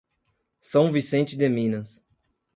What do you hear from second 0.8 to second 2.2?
Vicente de Minas